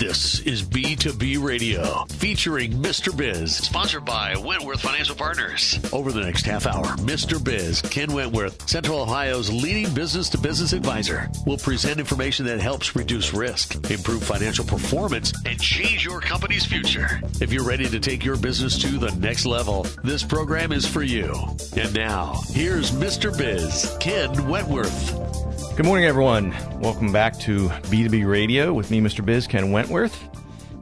[0.00, 3.14] This is B2B Radio, featuring Mr.
[3.14, 5.78] Biz, sponsored by Wentworth Financial Partners.
[5.92, 7.44] Over the next half hour, Mr.
[7.44, 12.96] Biz, Ken Wentworth, Central Ohio's leading business to business advisor, will present information that helps
[12.96, 17.20] reduce risk, improve financial performance, and change your company's future.
[17.38, 21.02] If you're ready to take your business to the next level, this program is for
[21.02, 21.34] you.
[21.76, 23.36] And now, here's Mr.
[23.36, 25.49] Biz, Ken Wentworth.
[25.76, 26.50] Good morning, everyone.
[26.80, 29.24] Welcome back to B2B Radio with me, Mr.
[29.24, 30.28] Biz, Ken Wentworth.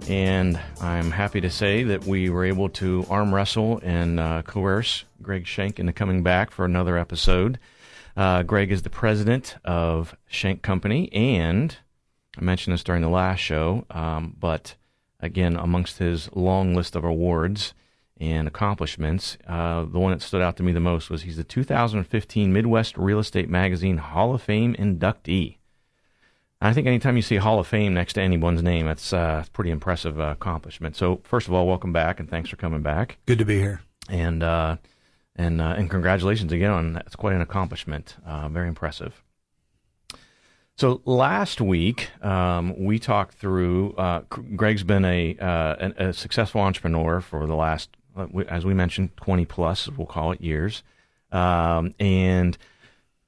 [0.09, 5.05] And I'm happy to say that we were able to arm wrestle and uh, coerce
[5.23, 7.59] Greg Schenk into coming back for another episode.
[8.17, 11.77] Uh, Greg is the president of Schenk Company, and
[12.37, 14.75] I mentioned this during the last show, um, but
[15.21, 17.75] again, amongst his long list of awards,
[18.21, 19.39] and accomplishments.
[19.47, 22.97] Uh, the one that stood out to me the most was he's the 2015 Midwest
[22.97, 25.57] Real Estate Magazine Hall of Fame inductee.
[26.61, 29.51] I think anytime you see Hall of Fame next to anyone's name, that's uh, a
[29.51, 30.97] pretty impressive uh, accomplishment.
[30.97, 33.19] So, first of all, welcome back and thanks for coming back.
[33.27, 33.81] Good to be here.
[34.09, 34.79] And uh,
[35.37, 38.17] and uh, and congratulations again on that's quite an accomplishment.
[38.27, 39.23] Uh, very impressive.
[40.77, 43.95] So last week um, we talked through.
[43.95, 47.91] Uh, Greg's been a, uh, a, successful entrepreneur for the last
[48.49, 50.83] as we mentioned, 20 plus, we'll call it years.
[51.31, 52.57] Um, and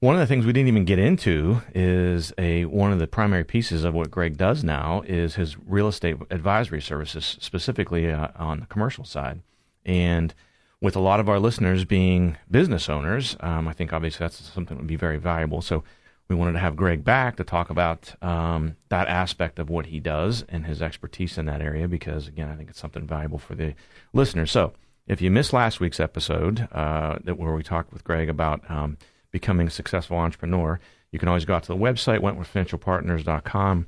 [0.00, 3.44] one of the things we didn't even get into is a one of the primary
[3.44, 8.60] pieces of what Greg does now is his real estate advisory services, specifically uh, on
[8.60, 9.42] the commercial side.
[9.84, 10.34] And
[10.80, 14.76] with a lot of our listeners being business owners, um, I think obviously that's something
[14.76, 15.60] that would be very valuable.
[15.60, 15.84] So
[16.30, 19.98] we wanted to have Greg back to talk about um, that aspect of what he
[19.98, 23.56] does and his expertise in that area because, again, I think it's something valuable for
[23.56, 23.74] the
[24.12, 24.52] listeners.
[24.52, 24.72] So,
[25.08, 28.96] if you missed last week's episode, uh, that where we talked with Greg about um,
[29.32, 30.78] becoming a successful entrepreneur,
[31.10, 33.86] you can always go out to the website, wentworthfinancialpartners.com.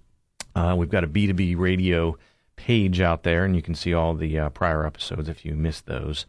[0.57, 2.19] Uh, we've got a B2B radio
[2.57, 5.87] page out there, and you can see all the uh, prior episodes if you missed
[5.87, 6.27] those.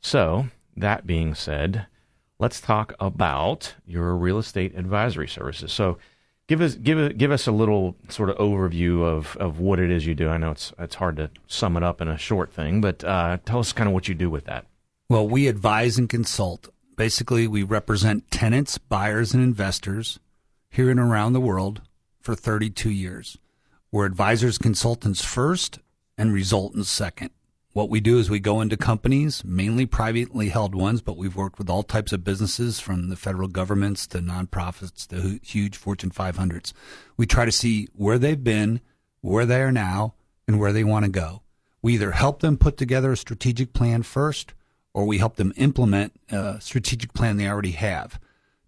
[0.00, 1.86] So, that being said,
[2.40, 5.72] let's talk about your real estate advisory services.
[5.72, 5.98] So,
[6.48, 10.06] give us give give us a little sort of overview of, of what it is
[10.06, 10.28] you do.
[10.28, 13.38] I know it's it's hard to sum it up in a short thing, but uh,
[13.44, 14.66] tell us kind of what you do with that.
[15.08, 16.68] Well, we advise and consult.
[16.96, 20.18] Basically, we represent tenants, buyers, and investors
[20.70, 21.82] here and around the world
[22.20, 23.38] for 32 years.
[23.92, 25.78] We're advisors, consultants first,
[26.16, 27.30] and resultants second.
[27.72, 31.56] What we do is we go into companies, mainly privately held ones, but we've worked
[31.56, 36.72] with all types of businesses from the federal governments to nonprofits to huge Fortune 500s.
[37.16, 38.80] We try to see where they've been,
[39.20, 40.14] where they are now,
[40.48, 41.42] and where they want to go.
[41.80, 44.52] We either help them put together a strategic plan first,
[44.92, 48.18] or we help them implement a strategic plan they already have.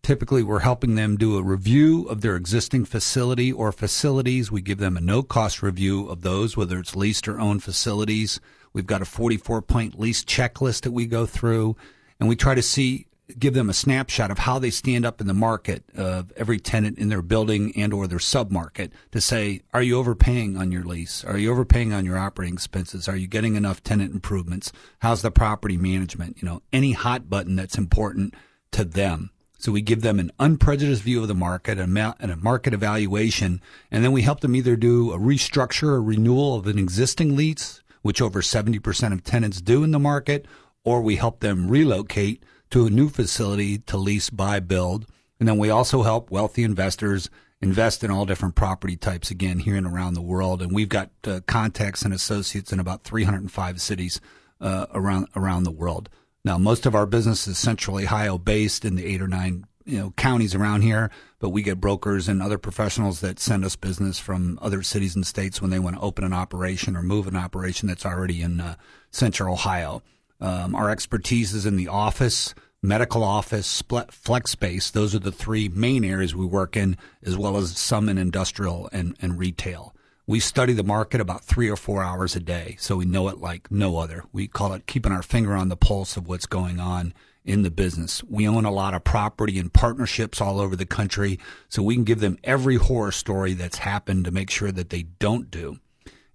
[0.05, 4.53] Typically, we're helping them do a review of their existing facility or facilities.
[4.53, 8.39] We give them a no cost review of those, whether it's leased or owned facilities
[8.73, 11.77] We've got a 44 point lease checklist that we go through,
[12.19, 13.07] and we try to see
[13.39, 16.99] give them a snapshot of how they stand up in the market of every tenant
[16.99, 21.25] in their building and or their submarket to say, are you overpaying on your lease?
[21.25, 23.09] Are you overpaying on your operating expenses?
[23.09, 24.73] Are you getting enough tenant improvements?
[25.01, 26.43] How's the property management?
[26.43, 28.35] You know, any hot button that's important
[28.73, 29.31] to them.
[29.59, 33.61] So we give them an unprejudiced view of the market and a market evaluation,
[33.93, 37.81] and then we help them either do a restructure or renewal of an existing lease
[38.03, 40.47] which over 70% of tenants do in the market,
[40.85, 45.07] or we help them relocate to a new facility to lease, buy, build.
[45.39, 47.31] And then we also help wealthy investors
[47.61, 50.61] invest in all different property types again here and around the world.
[50.61, 54.21] And we've got uh, contacts and associates in about 305 cities
[54.61, 56.09] uh, around around the world.
[56.45, 59.99] Now, most of our business is centrally Ohio based in the eight or nine you
[59.99, 64.19] know counties around here, but we get brokers and other professionals that send us business
[64.19, 67.37] from other cities and states when they want to open an operation or move an
[67.37, 68.75] operation that's already in uh,
[69.11, 70.03] central Ohio.
[70.41, 74.91] Um, our expertise is in the office, medical office, flex space.
[74.91, 78.89] Those are the three main areas we work in, as well as some in industrial
[78.93, 79.95] and, and retail.
[80.27, 83.39] We study the market about three or four hours a day, so we know it
[83.39, 84.25] like no other.
[84.33, 87.13] We call it keeping our finger on the pulse of what's going on
[87.45, 88.23] in the business.
[88.25, 92.05] We own a lot of property and partnerships all over the country, so we can
[92.05, 95.79] give them every horror story that's happened to make sure that they don't do.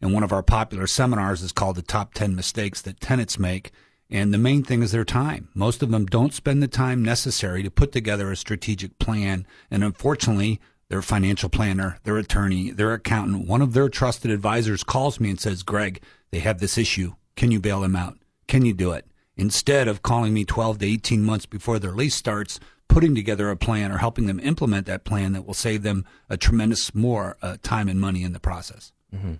[0.02, 3.72] And one of our popular seminars is called The Top 10 Mistakes That Tenants Make.
[4.10, 5.50] And the main thing is their time.
[5.54, 9.46] Most of them don't spend the time necessary to put together a strategic plan.
[9.72, 15.20] And unfortunately, their financial planner, their attorney, their accountant, one of their trusted advisors calls
[15.20, 16.02] me and says, Greg,
[16.32, 17.16] they have this issue.
[17.36, 18.18] Can you bail them out?
[18.48, 19.06] Can you do it?
[19.38, 23.58] Instead of calling me 12 to 18 months before their lease starts, putting together a
[23.58, 27.58] plan or helping them implement that plan that will save them a tremendous more uh,
[27.62, 28.92] time and money in the process.
[29.14, 29.34] Mm-hmm.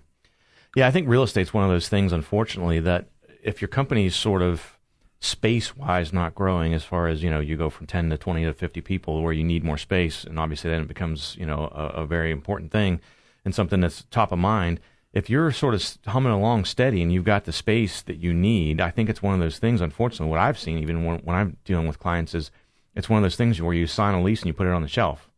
[0.76, 3.08] Yeah, I think real estate's one of those things, unfortunately, that
[3.42, 4.78] if your company's sort of
[5.20, 8.44] space wise not growing as far as you know you go from 10 to 20
[8.44, 11.68] to 50 people where you need more space and obviously then it becomes you know
[11.74, 13.00] a, a very important thing
[13.44, 14.78] and something that's top of mind
[15.12, 18.80] if you're sort of humming along steady and you've got the space that you need
[18.80, 21.56] i think it's one of those things unfortunately what i've seen even when, when i'm
[21.64, 22.50] dealing with clients is
[22.94, 24.82] it's one of those things where you sign a lease and you put it on
[24.82, 25.30] the shelf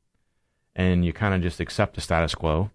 [0.74, 2.70] and you kind of just accept the status quo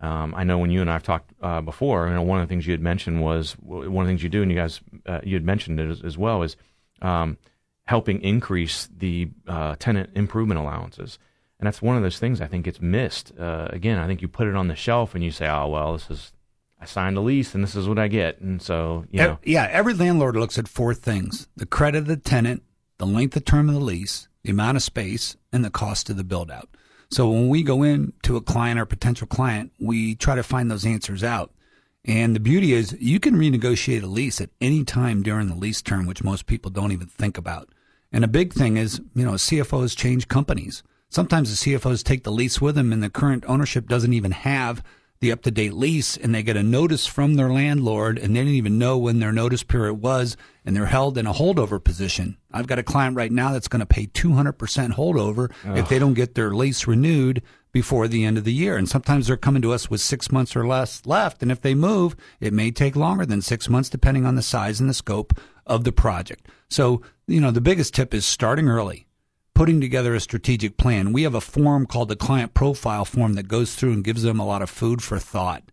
[0.00, 2.52] um, I know when you and I've talked uh, before, you know, one of the
[2.52, 5.20] things you had mentioned was one of the things you do, and you guys uh,
[5.24, 6.56] you had mentioned it as, as well, is
[7.02, 7.36] um,
[7.84, 11.18] helping increase the uh, tenant improvement allowances.
[11.58, 13.32] And that's one of those things I think gets missed.
[13.36, 15.94] Uh, again, I think you put it on the shelf and you say, "Oh well,
[15.94, 16.32] this is
[16.80, 19.68] I signed a lease and this is what I get," and so you know, yeah,
[19.70, 22.62] every landlord looks at four things: the credit of the tenant,
[22.98, 26.16] the length of term of the lease, the amount of space, and the cost of
[26.16, 26.68] the build out.
[27.10, 30.70] So when we go in to a client or potential client, we try to find
[30.70, 31.52] those answers out.
[32.04, 35.82] And the beauty is you can renegotiate a lease at any time during the lease
[35.82, 37.68] term, which most people don't even think about.
[38.12, 40.82] And a big thing is, you know, CFOs change companies.
[41.10, 44.82] Sometimes the CFOs take the lease with them and the current ownership doesn't even have
[45.20, 48.40] the up to date lease and they get a notice from their landlord and they
[48.40, 52.36] didn't even know when their notice period was and they're held in a holdover position.
[52.52, 54.52] I've got a client right now that's going to pay 200%
[54.92, 57.42] holdover if they don't get their lease renewed
[57.72, 58.76] before the end of the year.
[58.76, 61.42] And sometimes they're coming to us with six months or less left.
[61.42, 64.80] And if they move, it may take longer than six months depending on the size
[64.80, 66.46] and the scope of the project.
[66.70, 69.07] So, you know, the biggest tip is starting early
[69.58, 71.12] putting together a strategic plan.
[71.12, 74.38] We have a form called the client profile form that goes through and gives them
[74.38, 75.64] a lot of food for thought.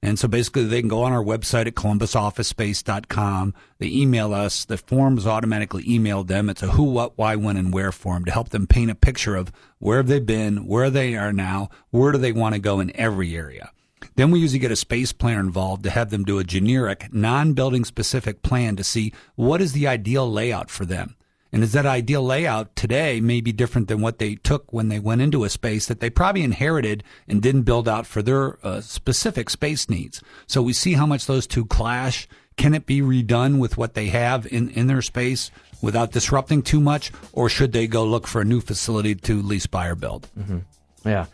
[0.00, 3.52] And so basically they can go on our website at columbusofficespace.com.
[3.78, 4.64] They email us.
[4.64, 6.48] The form is automatically emailed them.
[6.48, 9.34] It's a who, what, why, when, and where form to help them paint a picture
[9.34, 9.50] of
[9.80, 12.94] where have they been, where they are now, where do they want to go in
[12.94, 13.72] every area.
[14.14, 17.86] Then we usually get a space planner involved to have them do a generic, non-building
[17.86, 21.16] specific plan to see what is the ideal layout for them.
[21.52, 24.98] And is that ideal layout today may be different than what they took when they
[24.98, 28.80] went into a space that they probably inherited and didn't build out for their uh,
[28.80, 30.22] specific space needs.
[30.46, 32.26] So we see how much those two clash.
[32.56, 35.50] Can it be redone with what they have in, in their space
[35.82, 39.66] without disrupting too much, or should they go look for a new facility to lease,
[39.66, 40.28] buy, or build?
[40.38, 40.58] Mm-hmm.
[41.04, 41.26] Yeah,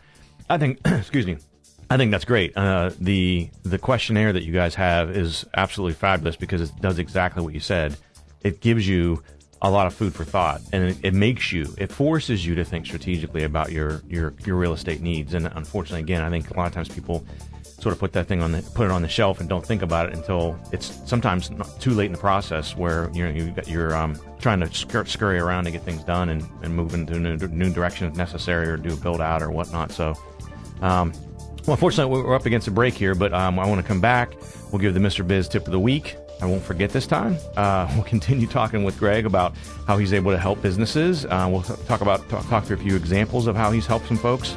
[0.49, 0.79] I think.
[0.85, 1.37] excuse me.
[1.89, 2.55] I think that's great.
[2.55, 7.41] Uh, the the questionnaire that you guys have is absolutely fabulous because it does exactly
[7.43, 7.97] what you said.
[8.43, 9.23] It gives you
[9.61, 12.63] a lot of food for thought, and it, it, makes you, it forces you to
[12.63, 15.33] think strategically about your your your real estate needs.
[15.33, 17.25] And unfortunately, again, I think a lot of times people
[17.63, 19.81] sort of put that thing on the put it on the shelf and don't think
[19.81, 23.95] about it until it's sometimes too late in the process where you know you you're
[23.95, 27.35] um, trying to scurry around to get things done and, and move into a new,
[27.35, 29.91] new direction if necessary or do a build out or whatnot.
[29.91, 30.15] So.
[30.81, 31.11] Um,
[31.65, 34.33] well, unfortunately, we're up against a break here, but um, I want to come back.
[34.71, 35.27] We'll give the Mr.
[35.27, 36.15] Biz tip of the week.
[36.41, 37.37] I won't forget this time.
[37.57, 39.53] Uh, we'll continue talking with Greg about
[39.87, 41.25] how he's able to help businesses.
[41.25, 44.17] Uh, we'll talk about talk, talk, through a few examples of how he's helped some
[44.17, 44.55] folks,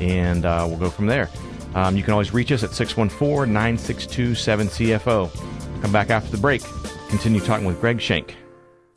[0.00, 1.28] and uh, we'll go from there.
[1.74, 5.82] Um, you can always reach us at 614 962 7CFO.
[5.82, 6.62] Come back after the break.
[7.08, 8.36] Continue talking with Greg Schenk.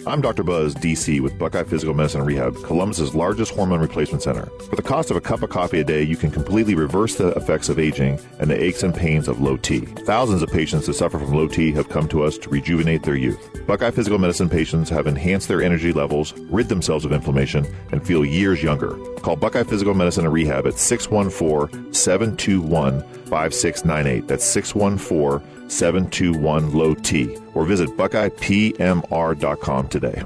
[0.05, 0.44] I'm Dr.
[0.44, 4.45] Buzz, DC, with Buckeye Physical Medicine Rehab, Columbus's largest hormone replacement center.
[4.69, 7.29] For the cost of a cup of coffee a day, you can completely reverse the
[7.29, 9.79] effects of aging and the aches and pains of low T.
[9.79, 13.15] Thousands of patients that suffer from low T have come to us to rejuvenate their
[13.15, 13.50] youth.
[13.65, 18.24] Buckeye Physical Medicine patients have enhanced their energy levels, rid themselves of inflammation, and feel
[18.24, 18.95] years younger.
[19.22, 24.27] Call Buckeye Physical Medicine and Rehab at 614 721 5698.
[24.27, 30.24] That's 614 721 low T or visit buckeyepmr.com today.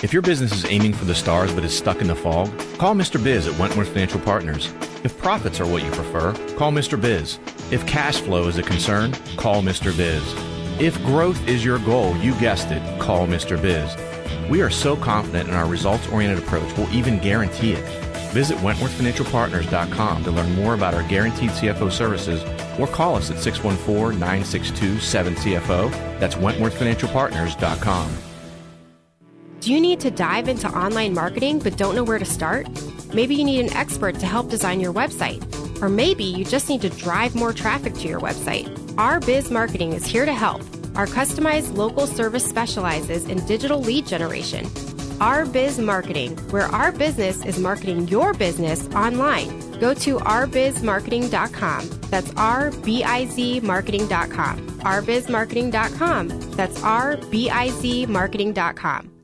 [0.00, 2.94] If your business is aiming for the stars but is stuck in the fog, call
[2.94, 3.22] Mr.
[3.22, 4.72] Biz at Wentworth Financial Partners.
[5.02, 7.00] If profits are what you prefer, call Mr.
[7.00, 7.40] Biz.
[7.72, 9.96] If cash flow is a concern, call Mr.
[9.96, 10.22] Biz.
[10.80, 13.60] If growth is your goal, you guessed it, call Mr.
[13.60, 13.96] Biz.
[14.48, 17.84] We are so confident in our results oriented approach, we'll even guarantee it.
[18.30, 22.44] Visit WentworthFinancialPartners.com to learn more about our guaranteed CFO services
[22.78, 25.90] or call us at 614 962 7CFO.
[26.20, 28.16] That's WentworthFinancialPartners.com.
[29.60, 32.68] Do you need to dive into online marketing but don't know where to start?
[33.12, 35.42] Maybe you need an expert to help design your website.
[35.82, 38.68] Or maybe you just need to drive more traffic to your website.
[38.98, 40.62] Our Biz Marketing is here to help.
[40.96, 44.68] Our customized local service specializes in digital lead generation.
[45.20, 49.57] Our Biz Marketing, where our business is marketing your business online.
[49.80, 51.88] Go to ourbizmarketing.com.
[52.10, 54.70] That's R B I Z marketing.com.
[54.80, 56.28] rbizmarketing.com.
[56.52, 59.17] That's R B I Z marketing.com.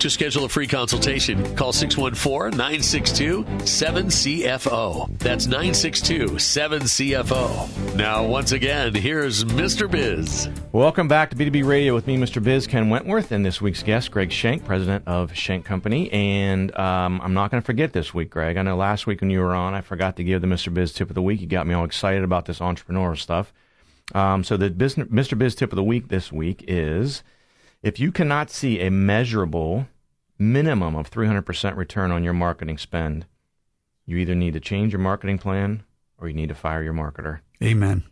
[0.00, 5.18] To schedule a free consultation, call 614 962 7CFO.
[5.18, 7.96] That's 962 7CFO.
[7.96, 9.90] Now, once again, here's Mr.
[9.90, 10.50] Biz.
[10.72, 12.42] Welcome back to B2B Radio with me, Mr.
[12.42, 16.12] Biz, Ken Wentworth, and this week's guest, Greg Schenk, president of Schenk Company.
[16.12, 18.58] And um, I'm not going to forget this week, Greg.
[18.58, 20.72] I know last week when you were on, I forgot to give the Mr.
[20.72, 21.40] Biz tip of the week.
[21.40, 23.50] You got me all excited about this entrepreneurial stuff.
[24.14, 25.38] Um, so the business, Mr.
[25.38, 27.22] Biz tip of the week this week is
[27.82, 29.88] if you cannot see a measurable
[30.38, 33.26] minimum of 300% return on your marketing spend,
[34.04, 35.84] you either need to change your marketing plan
[36.18, 37.40] or you need to fire your marketer.
[37.62, 38.04] Amen.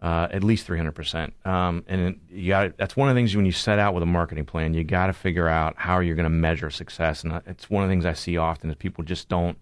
[0.00, 1.46] Uh, at least 300%.
[1.46, 4.06] Um, and you got that's one of the things when you set out with a
[4.06, 7.22] marketing plan, you got to figure out how you're going to measure success.
[7.22, 9.58] And it's one of the things I see often is people just don't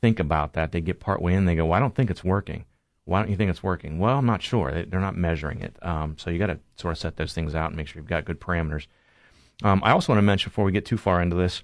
[0.00, 0.72] think about that.
[0.72, 2.64] They get partway in, they go, well, I don't think it's working.
[3.08, 3.98] Why don't you think it's working?
[3.98, 4.84] Well, I'm not sure.
[4.84, 5.74] They're not measuring it.
[5.80, 8.08] Um, so you got to sort of set those things out and make sure you've
[8.08, 8.86] got good parameters.
[9.62, 11.62] Um, I also want to mention before we get too far into this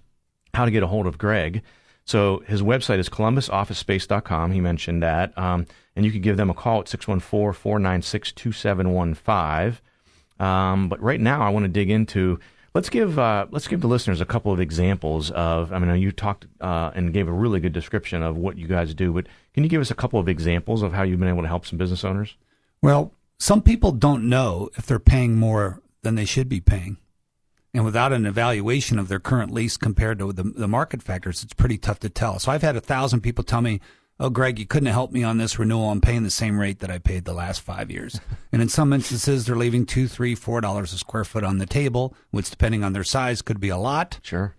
[0.55, 1.63] how to get a hold of Greg.
[2.07, 4.53] So his website is columbusofficespace.com.
[4.53, 5.37] He mentioned that.
[5.37, 9.79] Um, and you can give them a call at 614 496 2715.
[10.41, 12.41] Um, but right now, I want to dig into.
[12.75, 15.73] Let's give uh, let's give the listeners a couple of examples of.
[15.73, 18.95] I mean, you talked uh, and gave a really good description of what you guys
[18.95, 21.43] do, but can you give us a couple of examples of how you've been able
[21.43, 22.37] to help some business owners?
[22.83, 26.97] Well, some people don't know if they're paying more than they should be paying.
[27.73, 31.55] And without an evaluation of their current lease compared to the, the market factors, it's
[31.55, 32.39] pretty tough to tell.
[32.39, 33.81] So I've had a thousand people tell me,
[34.21, 35.91] Oh, Greg, you couldn't helped me on this renewal.
[35.91, 38.21] I'm paying the same rate that I paid the last five years.
[38.53, 41.67] and in some instances, they're leaving two, three, four dollars a square foot on the
[41.67, 44.21] table, which depending on their size could be a lot.
[44.23, 44.55] Sure.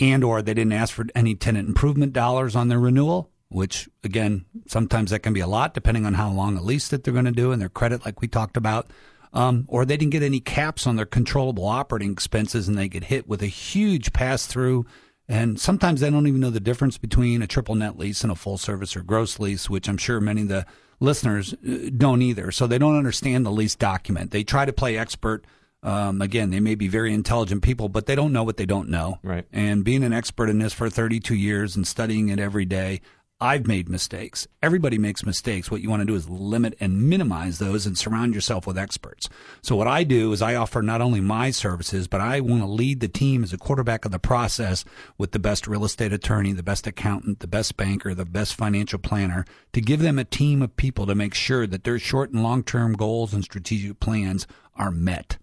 [0.00, 4.46] And or they didn't ask for any tenant improvement dollars on their renewal, which again,
[4.66, 7.24] sometimes that can be a lot depending on how long a lease that they're going
[7.24, 8.90] to do and their credit, like we talked about
[9.32, 13.04] um, or they didn't get any caps on their controllable operating expenses and they get
[13.04, 14.86] hit with a huge pass through.
[15.28, 18.34] And sometimes they don't even know the difference between a triple net lease and a
[18.34, 20.66] full service or gross lease, which I'm sure many of the
[21.00, 22.50] listeners uh, don't either.
[22.50, 24.30] So they don't understand the lease document.
[24.30, 25.44] They try to play expert.
[25.82, 28.88] Um, again, they may be very intelligent people, but they don't know what they don't
[28.88, 29.20] know.
[29.22, 29.44] Right.
[29.52, 33.00] And being an expert in this for 32 years and studying it every day,
[33.40, 34.48] I've made mistakes.
[34.64, 35.70] Everybody makes mistakes.
[35.70, 39.28] What you want to do is limit and minimize those and surround yourself with experts.
[39.62, 42.66] So what I do is I offer not only my services, but I want to
[42.66, 44.84] lead the team as a quarterback of the process
[45.18, 48.98] with the best real estate attorney, the best accountant, the best banker, the best financial
[48.98, 52.42] planner to give them a team of people to make sure that their short and
[52.42, 55.38] long-term goals and strategic plans are met.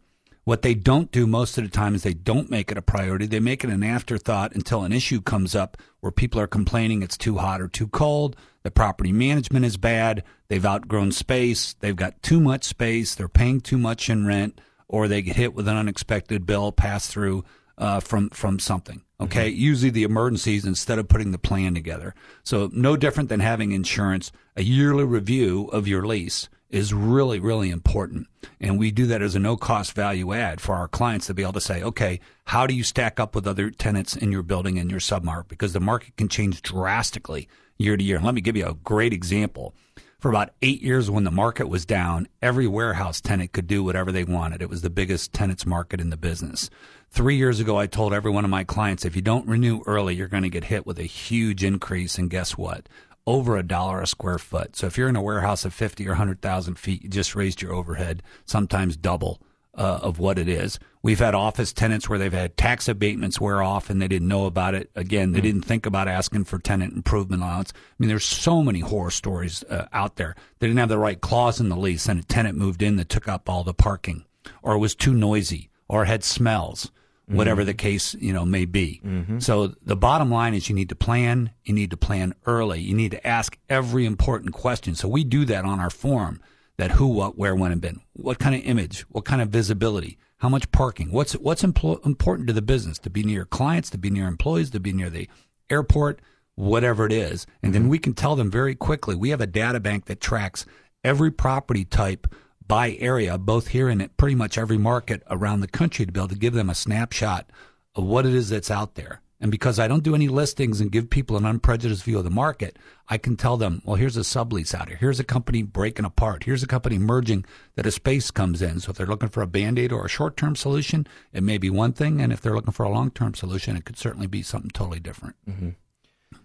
[0.46, 3.26] What they don't do most of the time is they don't make it a priority.
[3.26, 7.18] They make it an afterthought until an issue comes up where people are complaining it's
[7.18, 8.36] too hot or too cold.
[8.62, 10.24] The property management is bad.
[10.48, 11.74] They've outgrown space.
[11.74, 13.16] They've got too much space.
[13.16, 17.08] They're paying too much in rent, or they get hit with an unexpected bill pass
[17.08, 17.44] through
[17.80, 19.02] uh, from from something.
[19.20, 19.60] Okay, mm-hmm.
[19.60, 22.14] usually the emergencies instead of putting the plan together.
[22.44, 24.32] So no different than having insurance.
[24.56, 28.28] A yearly review of your lease is really, really important.
[28.60, 31.44] And we do that as a no cost value add for our clients to be
[31.44, 34.78] able to say, okay, how do you stack up with other tenants in your building
[34.78, 35.48] and your submarket?
[35.48, 38.20] Because the market can change drastically year to year.
[38.20, 39.74] let me give you a great example.
[40.20, 44.12] For about eight years, when the market was down, every warehouse tenant could do whatever
[44.12, 44.62] they wanted.
[44.62, 46.70] It was the biggest tenants market in the business.
[47.12, 50.16] Three years ago, I told every one of my clients, if you don't renew early,
[50.16, 52.18] you're going to get hit with a huge increase.
[52.18, 52.90] And guess what?
[53.28, 54.76] Over a dollar a square foot.
[54.76, 57.74] So if you're in a warehouse of 50 or 100,000 feet, you just raised your
[57.74, 59.42] overhead, sometimes double
[59.78, 60.80] uh, of what it is.
[61.02, 64.46] We've had office tenants where they've had tax abatements wear off and they didn't know
[64.46, 64.90] about it.
[64.96, 65.44] Again, they mm.
[65.44, 67.74] didn't think about asking for tenant improvement allowance.
[67.76, 70.36] I mean, there's so many horror stories uh, out there.
[70.60, 73.10] They didn't have the right clause in the lease and a tenant moved in that
[73.10, 74.26] took up all the parking
[74.62, 76.92] or it was too noisy or had smells
[77.28, 77.68] whatever mm-hmm.
[77.68, 79.02] the case you know may be.
[79.04, 79.40] Mm-hmm.
[79.40, 81.52] So the bottom line is you need to plan.
[81.64, 82.82] You need to plan early.
[82.82, 84.96] You need to ask every important question.
[84.96, 86.42] So we do that on our form.
[86.78, 88.02] That who, what, where, when, and been.
[88.12, 89.02] What kind of image?
[89.04, 90.18] What kind of visibility?
[90.40, 91.10] How much parking?
[91.10, 93.00] What's what's impl- important to the business?
[93.00, 95.30] To be near clients, to be near employees, to be near the
[95.70, 96.20] airport,
[96.56, 97.84] whatever it is, and mm-hmm.
[97.84, 99.16] then we can tell them very quickly.
[99.16, 100.66] We have a data bank that tracks
[101.04, 102.28] every property type
[102.68, 106.20] by area, both here and at pretty much every market around the country to be
[106.20, 107.50] able to give them a snapshot
[107.96, 109.22] of what it is that's out there.
[109.42, 112.30] And because I don't do any listings and give people an unprejudiced view of the
[112.30, 112.78] market,
[113.10, 114.98] I can tell them, well, here's a sublease out here.
[114.98, 116.46] Here's a company breaking apart.
[116.46, 117.46] Here's a company merging
[117.76, 118.80] that a space comes in.
[118.80, 121.58] So if they're looking for a band aid or a short term solution, it may
[121.58, 122.22] be one thing.
[122.22, 125.02] And if they're looking for a long term solution, it could certainly be something totally
[125.02, 125.36] different.
[125.48, 125.70] Mm-hmm.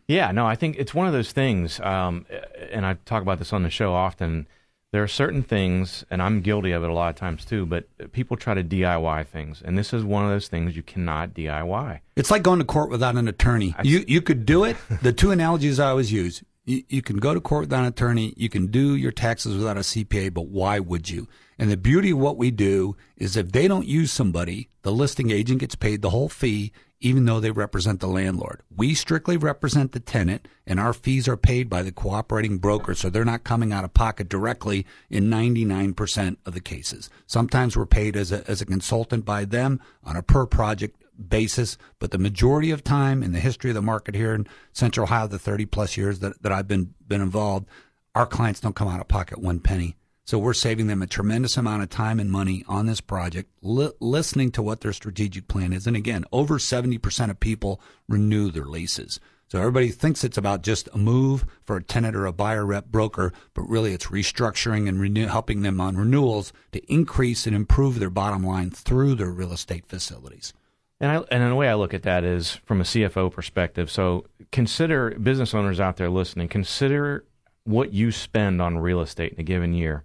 [0.08, 1.78] Yeah, no, I think it's one of those things.
[1.78, 2.26] Um,
[2.72, 4.48] and I talk about this on the show often
[4.92, 7.86] there are certain things, and I'm guilty of it a lot of times too, but
[8.12, 9.62] people try to DIY things.
[9.64, 12.00] And this is one of those things you cannot DIY.
[12.16, 13.74] It's like going to court without an attorney.
[13.82, 14.76] You, you could do it.
[15.02, 18.32] The two analogies I always use you, you can go to court without an attorney.
[18.36, 21.28] You can do your taxes without a CPA, but why would you?
[21.58, 25.30] And the beauty of what we do is if they don't use somebody, the listing
[25.30, 28.62] agent gets paid the whole fee, even though they represent the landlord.
[28.74, 33.08] We strictly represent the tenant, and our fees are paid by the cooperating broker, so
[33.08, 37.08] they're not coming out of pocket directly in 99% of the cases.
[37.26, 41.78] Sometimes we're paid as a, as a consultant by them on a per project basis,
[41.98, 45.26] but the majority of time in the history of the market here in Central Ohio,
[45.26, 47.66] the 30 plus years that, that I've been, been involved,
[48.14, 49.96] our clients don't come out of pocket one penny.
[50.30, 53.90] So we're saving them a tremendous amount of time and money on this project, li-
[53.98, 55.88] listening to what their strategic plan is.
[55.88, 59.18] And again, over 70% of people renew their leases.
[59.48, 62.86] So everybody thinks it's about just a move for a tenant or a buyer rep
[62.92, 67.98] broker, but really it's restructuring and renew- helping them on renewals to increase and improve
[67.98, 70.52] their bottom line through their real estate facilities.
[71.00, 73.90] And I, and the way I look at that is from a CFO perspective.
[73.90, 76.46] So consider business owners out there listening.
[76.46, 77.24] Consider
[77.64, 80.04] what you spend on real estate in a given year.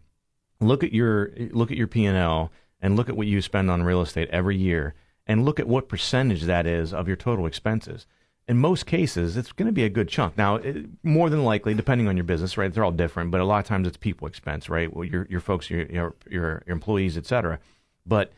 [0.60, 4.02] Look at your look at your P and look at what you spend on real
[4.02, 4.94] estate every year,
[5.28, 8.06] and look at what percentage that is of your total expenses.
[8.48, 10.38] In most cases, it's going to be a good chunk.
[10.38, 12.72] Now, it, more than likely, depending on your business, right?
[12.72, 14.94] They're all different, but a lot of times it's people expense, right?
[14.96, 17.60] Well, your your folks, your your, your employees, et cetera.
[18.06, 18.32] But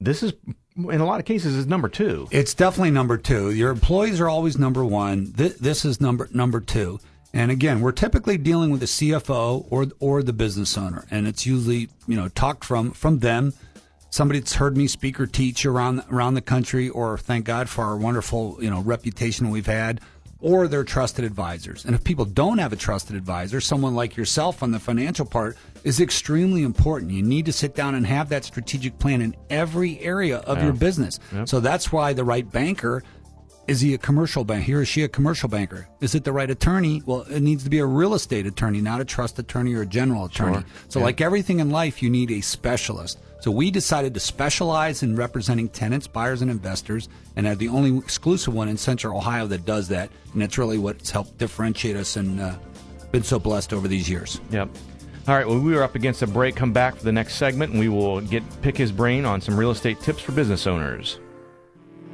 [0.00, 0.32] this is
[0.74, 2.28] in a lot of cases is number two.
[2.30, 3.50] It's definitely number two.
[3.50, 5.32] Your employees are always number one.
[5.32, 6.98] This, this is number number two.
[7.34, 11.46] And again, we're typically dealing with the CFO or or the business owner, and it's
[11.46, 13.54] usually you know talked from from them.
[14.10, 17.84] Somebody that's heard me speak or teach around around the country, or thank God for
[17.84, 20.00] our wonderful you know reputation we've had
[20.42, 21.84] or their trusted advisors.
[21.84, 25.56] And if people don't have a trusted advisor, someone like yourself on the financial part
[25.84, 27.12] is extremely important.
[27.12, 30.64] You need to sit down and have that strategic plan in every area of yeah.
[30.64, 31.20] your business.
[31.32, 31.48] Yep.
[31.48, 33.04] So that's why the right banker
[33.68, 34.64] is he a commercial bank?
[34.64, 35.88] He or she a commercial banker?
[36.00, 37.02] Is it the right attorney?
[37.06, 39.86] Well, it needs to be a real estate attorney, not a trust attorney or a
[39.86, 40.58] general attorney.
[40.58, 40.64] Sure.
[40.88, 41.04] So, yeah.
[41.06, 43.18] like everything in life, you need a specialist.
[43.40, 47.98] So we decided to specialize in representing tenants, buyers, and investors, and are the only
[47.98, 50.10] exclusive one in Central Ohio that does that.
[50.32, 52.54] And that's really what's helped differentiate us and uh,
[53.10, 54.40] been so blessed over these years.
[54.50, 54.68] Yep.
[55.28, 55.46] All right.
[55.46, 56.56] Well, we are up against a break.
[56.56, 59.56] Come back for the next segment, and we will get pick his brain on some
[59.56, 61.18] real estate tips for business owners.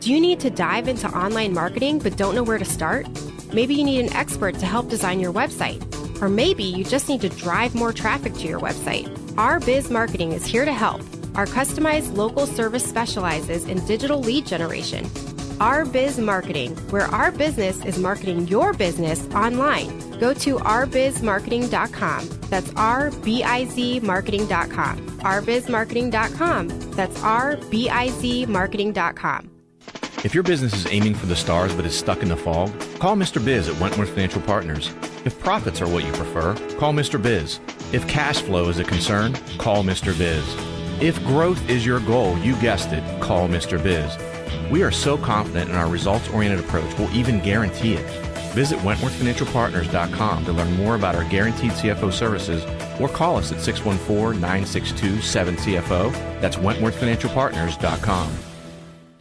[0.00, 3.06] Do you need to dive into online marketing but don't know where to start?
[3.52, 5.82] Maybe you need an expert to help design your website.
[6.22, 9.08] Or maybe you just need to drive more traffic to your website.
[9.36, 11.00] Our Biz Marketing is here to help.
[11.34, 15.10] Our customized local service specializes in digital lead generation.
[15.60, 19.88] Our Biz Marketing, where our business is marketing your business online.
[20.20, 22.28] Go to ourbizmarketing.com.
[22.50, 25.18] That's R B I Z marketing.com.
[25.20, 26.68] ourbizmarketing.com.
[26.92, 29.57] That's R B I Z marketing.com.
[30.24, 33.14] If your business is aiming for the stars but is stuck in the fog, call
[33.14, 33.42] Mr.
[33.42, 34.92] Biz at Wentworth Financial Partners.
[35.24, 37.22] If profits are what you prefer, call Mr.
[37.22, 37.60] Biz.
[37.92, 40.18] If cash flow is a concern, call Mr.
[40.18, 40.44] Biz.
[41.00, 43.80] If growth is your goal, you guessed it, call Mr.
[43.80, 44.18] Biz.
[44.72, 48.06] We are so confident in our results oriented approach, we'll even guarantee it.
[48.54, 52.64] Visit WentworthFinancialPartners.com to learn more about our guaranteed CFO services
[53.00, 56.12] or call us at 614 962 7CFO.
[56.40, 58.47] That's WentworthFinancialPartners.com.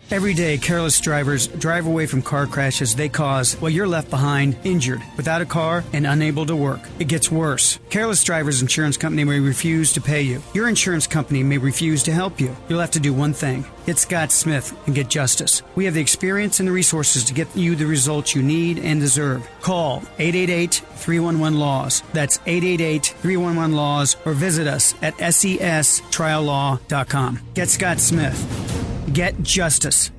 [0.10, 4.56] Every day, careless drivers drive away from car crashes they cause while you're left behind,
[4.64, 6.80] injured, without a car, and unable to work.
[6.98, 7.78] It gets worse.
[7.90, 10.42] Careless Drivers Insurance Company may refuse to pay you.
[10.54, 12.56] Your insurance company may refuse to help you.
[12.70, 15.62] You'll have to do one thing Get Scott Smith and get justice.
[15.76, 19.02] We have the experience and the resources to get you the results you need and
[19.02, 19.46] deserve.
[19.62, 22.02] Call 888 311 Laws.
[22.14, 27.40] That's 888 311 Laws or visit us at sestriallaw.com.
[27.54, 28.77] Get Scott Smith.
[29.14, 30.12] Get justice.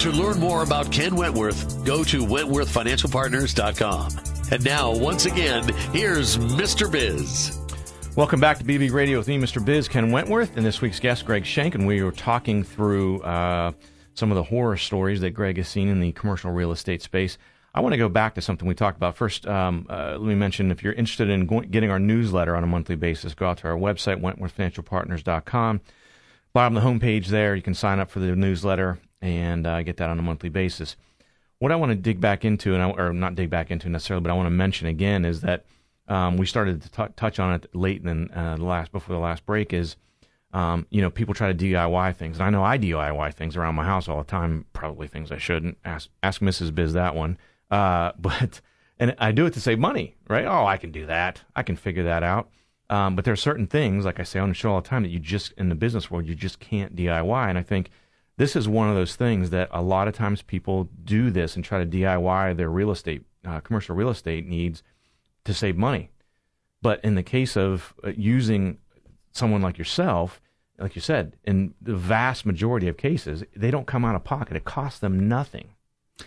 [0.00, 4.10] To learn more about Ken Wentworth, go to WentworthFinancialPartners.com.
[4.50, 6.90] And now, once again, here's Mr.
[6.90, 7.58] Biz.
[8.16, 9.64] Welcome back to BB Radio with me, Mr.
[9.64, 11.76] Biz, Ken Wentworth, and this week's guest, Greg Schenk.
[11.76, 13.70] And we were talking through uh,
[14.14, 17.38] some of the horror stories that Greg has seen in the commercial real estate space.
[17.74, 19.16] I want to go back to something we talked about.
[19.16, 22.68] First, um, uh, let me mention if you're interested in getting our newsletter on a
[22.68, 25.80] monthly basis, go out to our website, WentworthFinancialPartners.com
[26.52, 29.96] bottom of the homepage there, you can sign up for the newsletter and uh, get
[29.98, 30.96] that on a monthly basis.
[31.58, 34.22] What I want to dig back into, and I, or not dig back into necessarily,
[34.22, 35.64] but I want to mention again is that
[36.06, 39.20] um, we started to t- touch on it late in uh, the last before the
[39.20, 39.72] last break.
[39.72, 39.96] Is
[40.52, 43.74] um, you know people try to DIY things, and I know I DIY things around
[43.74, 44.64] my house all the time.
[44.72, 45.78] Probably things I shouldn't.
[45.84, 46.74] Ask ask Mrs.
[46.74, 47.38] Biz that one.
[47.70, 48.60] Uh, but
[48.98, 50.44] and I do it to save money, right?
[50.44, 51.42] Oh, I can do that.
[51.54, 52.50] I can figure that out.
[52.90, 55.02] Um, but there are certain things, like I say on the show all the time,
[55.02, 57.48] that you just in the business world you just can't DIY.
[57.48, 57.90] And I think
[58.38, 61.64] this is one of those things that a lot of times people do this and
[61.64, 64.82] try to DIY their real estate, uh, commercial real estate needs
[65.44, 66.10] to save money.
[66.80, 68.78] But in the case of uh, using
[69.32, 70.40] someone like yourself,
[70.78, 74.56] like you said, in the vast majority of cases, they don't come out of pocket.
[74.56, 75.70] It costs them nothing.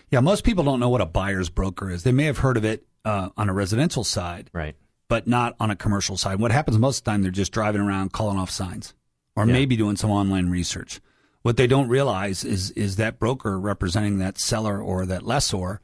[0.10, 2.04] Yeah, most people don't know what a buyer's broker is.
[2.04, 4.76] They may have heard of it uh, on a residential side, right?
[5.12, 6.39] But not on a commercial side.
[6.39, 8.93] What happens most of the time, they're just driving around calling off signs,
[9.36, 9.52] or yeah.
[9.52, 11.02] maybe doing some online research.
[11.41, 15.82] What they don't realize is is that broker representing that seller or that lessor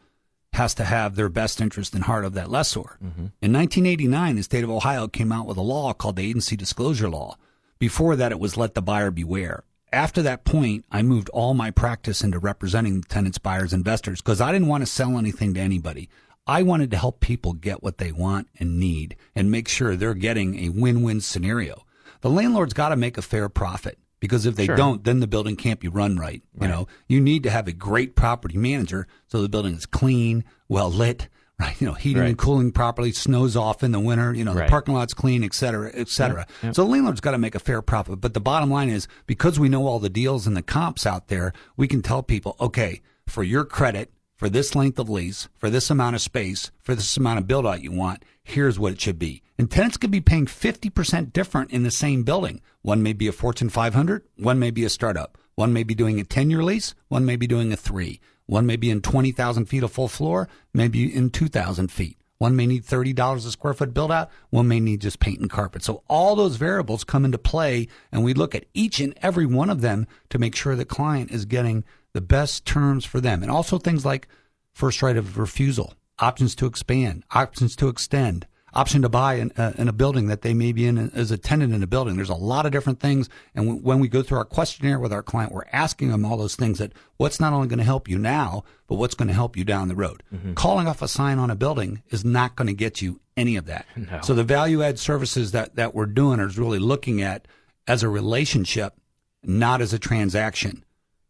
[0.54, 2.98] has to have their best interest in heart of that lessor.
[3.04, 3.26] Mm-hmm.
[3.42, 7.10] In 1989, the state of Ohio came out with a law called the Agency Disclosure
[7.10, 7.38] Law.
[7.80, 9.66] Before that, it was let the buyer beware.
[9.92, 14.54] After that point, I moved all my practice into representing tenants, buyers, investors because I
[14.54, 16.10] didn't want to sell anything to anybody.
[16.48, 20.14] I wanted to help people get what they want and need and make sure they're
[20.14, 21.86] getting a win-win scenario.
[22.22, 24.76] The landlord's got to make a fair profit because if they sure.
[24.76, 26.42] don't, then the building can't be run right.
[26.56, 26.68] right.
[26.68, 30.46] You know, you need to have a great property manager so the building is clean,
[30.68, 31.28] well lit,
[31.60, 31.80] right?
[31.82, 32.30] You know, heating right.
[32.30, 34.66] and cooling properly, snows off in the winter, you know, right.
[34.66, 36.40] the parking lot's clean, et cetera, et cetera.
[36.40, 36.50] Yep.
[36.64, 36.76] Yep.
[36.76, 38.22] So the landlord's got to make a fair profit.
[38.22, 41.28] But the bottom line is because we know all the deals and the comps out
[41.28, 45.70] there, we can tell people, okay, for your credit, for this length of lease, for
[45.70, 49.02] this amount of space, for this amount of build out you want, here's what it
[49.02, 49.42] should be.
[49.58, 52.62] And tenants could be paying 50% different in the same building.
[52.84, 55.38] One may be a Fortune 500, one may be a startup.
[55.56, 58.22] One may be doing a 10 year lease, one may be doing a three.
[58.46, 62.18] One may be in 20,000 feet of full floor, maybe in 2,000 feet.
[62.38, 64.30] One may need $30 a square foot build out.
[64.52, 65.84] One may need just paint and carpet.
[65.84, 69.70] So all those variables come into play and we look at each and every one
[69.70, 71.84] of them to make sure the client is getting
[72.18, 73.44] the best terms for them.
[73.44, 74.28] And also things like
[74.74, 79.74] first right of refusal, options to expand, options to extend, option to buy in, uh,
[79.78, 82.16] in a building that they may be in as a tenant in a building.
[82.16, 83.30] There's a lot of different things.
[83.54, 86.38] And w- when we go through our questionnaire with our client, we're asking them all
[86.38, 89.34] those things that what's not only going to help you now, but what's going to
[89.36, 90.24] help you down the road.
[90.34, 90.56] Mm-hmm.
[90.56, 93.68] Calling off a sign on a building is not going to get you any of
[93.68, 93.86] that.
[93.96, 94.22] No.
[94.24, 97.48] So the value add services that, that we're doing is really looking at
[97.88, 98.96] as a relationship,
[99.44, 100.84] not as a transaction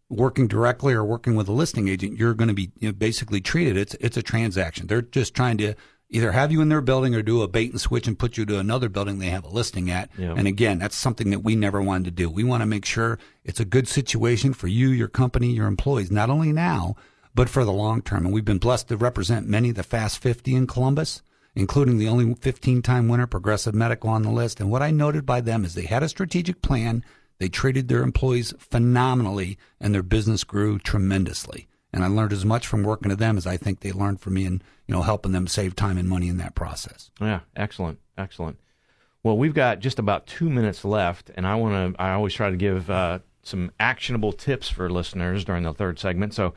[0.09, 3.41] working directly or working with a listing agent, you're going to be you know, basically
[3.41, 3.77] treated.
[3.77, 4.87] It's it's a transaction.
[4.87, 5.75] They're just trying to
[6.09, 8.45] either have you in their building or do a bait and switch and put you
[8.45, 10.09] to another building they have a listing at.
[10.17, 10.33] Yeah.
[10.37, 12.29] And again, that's something that we never wanted to do.
[12.29, 16.11] We want to make sure it's a good situation for you, your company, your employees,
[16.11, 16.95] not only now,
[17.35, 18.25] but for the long term.
[18.25, 21.21] And we've been blessed to represent many of the Fast 50 in Columbus,
[21.55, 24.59] including the only 15 time winner, Progressive Medical on the list.
[24.59, 27.03] And what I noted by them is they had a strategic plan.
[27.39, 31.67] They treated their employees phenomenally and their business grew tremendously.
[31.93, 34.33] And I learned as much from working to them as I think they learned from
[34.33, 37.11] me and, you know, helping them save time and money in that process.
[37.21, 37.99] Yeah, excellent.
[38.17, 38.59] Excellent.
[39.23, 42.49] Well, we've got just about two minutes left, and I want to, I always try
[42.49, 46.33] to give uh, some actionable tips for listeners during the third segment.
[46.33, 46.53] So,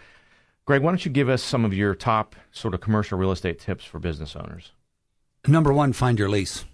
[0.67, 3.59] Greg, why don't you give us some of your top sort of commercial real estate
[3.59, 4.73] tips for business owners?
[5.47, 6.65] Number one, find your lease.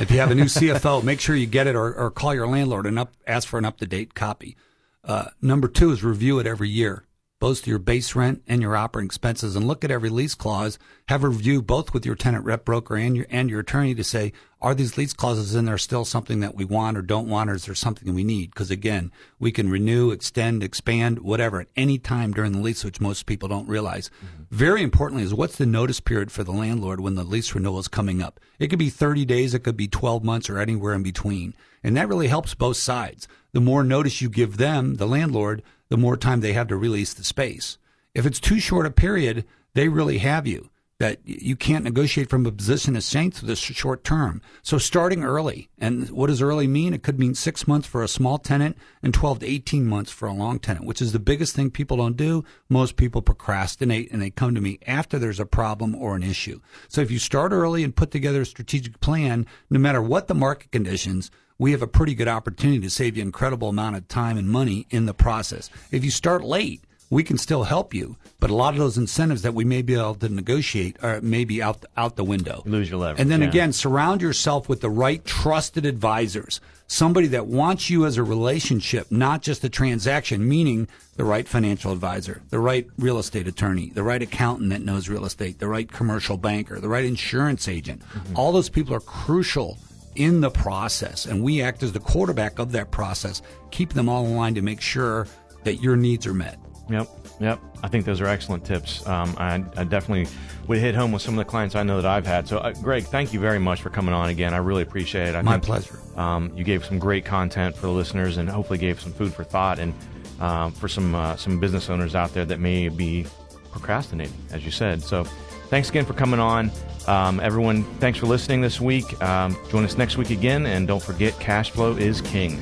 [0.00, 2.48] If you have a new CFO, make sure you get it or, or call your
[2.48, 4.56] landlord and up, ask for an up to date copy.
[5.04, 7.04] Uh, number two is review it every year
[7.44, 10.78] both your base rent and your operating expenses and look at every lease clause,
[11.08, 14.02] have a review both with your tenant rep broker and your and your attorney to
[14.02, 17.50] say, are these lease clauses in there still something that we want or don't want,
[17.50, 18.48] or is there something we need?
[18.48, 22.98] Because again, we can renew, extend, expand, whatever at any time during the lease, which
[22.98, 24.08] most people don't realize.
[24.08, 24.44] Mm-hmm.
[24.50, 27.88] Very importantly is what's the notice period for the landlord when the lease renewal is
[27.88, 28.40] coming up?
[28.58, 31.52] It could be 30 days, it could be 12 months or anywhere in between.
[31.82, 33.28] And that really helps both sides.
[33.52, 37.14] The more notice you give them, the landlord, the more time they have to release
[37.14, 37.78] the space.
[38.14, 39.44] If it's too short a period,
[39.74, 40.70] they really have you.
[41.00, 44.40] That you can't negotiate from a position of strength for this short term.
[44.62, 46.94] So starting early, and what does early mean?
[46.94, 50.28] It could mean six months for a small tenant and 12 to 18 months for
[50.28, 52.44] a long tenant, which is the biggest thing people don't do.
[52.68, 56.60] Most people procrastinate and they come to me after there's a problem or an issue.
[56.88, 60.34] So if you start early and put together a strategic plan, no matter what the
[60.34, 64.08] market conditions, we have a pretty good opportunity to save you an incredible amount of
[64.08, 65.70] time and money in the process.
[65.90, 69.42] If you start late, we can still help you, but a lot of those incentives
[69.42, 72.62] that we may be able to negotiate are maybe out out the window.
[72.66, 73.20] lose your leverage.
[73.20, 73.48] And then yeah.
[73.48, 76.60] again, surround yourself with the right trusted advisors.
[76.86, 81.92] Somebody that wants you as a relationship, not just a transaction, meaning the right financial
[81.92, 85.90] advisor, the right real estate attorney, the right accountant that knows real estate, the right
[85.90, 88.02] commercial banker, the right insurance agent.
[88.02, 88.36] Mm-hmm.
[88.36, 89.78] All those people are crucial
[90.16, 91.26] in the process.
[91.26, 94.62] And we act as the quarterback of that process, keep them all in line to
[94.62, 95.26] make sure
[95.64, 96.58] that your needs are met.
[96.90, 97.08] Yep,
[97.40, 97.60] yep.
[97.82, 99.06] I think those are excellent tips.
[99.06, 100.26] Um, I, I, definitely
[100.68, 102.46] would hit home with some of the clients I know that I've had.
[102.46, 104.52] So, uh, Greg, thank you very much for coming on again.
[104.52, 105.34] I really appreciate it.
[105.34, 105.98] I My think, pleasure.
[106.16, 109.44] Um, you gave some great content for the listeners, and hopefully gave some food for
[109.44, 109.94] thought, and
[110.40, 113.26] um, for some uh, some business owners out there that may be
[113.70, 115.02] procrastinating, as you said.
[115.02, 115.26] So,
[115.68, 116.70] thanks again for coming on.
[117.06, 119.20] Um, everyone, thanks for listening this week.
[119.22, 122.60] Um, join us next week again, and don't forget, cash flow is king.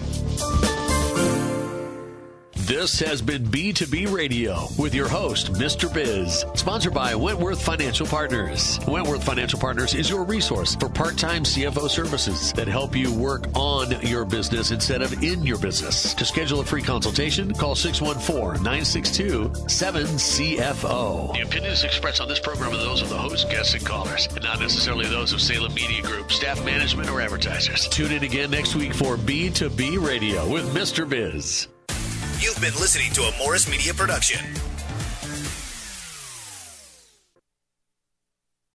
[2.73, 5.93] This has been B2B Radio with your host, Mr.
[5.93, 8.81] Biz, sponsored by Wentworth Financial Partners.
[8.89, 13.45] Wentworth Financial Partners is your resource for part time CFO services that help you work
[13.55, 16.15] on your business instead of in your business.
[16.15, 21.35] To schedule a free consultation, call 614 962 7CFO.
[21.35, 24.43] The opinions expressed on this program are those of the host, guests, and callers, and
[24.43, 27.87] not necessarily those of Salem Media Group, staff management, or advertisers.
[27.91, 31.07] Tune in again next week for B2B Radio with Mr.
[31.07, 31.69] Biz.
[32.43, 34.72] You've been listening to a Morris Media production.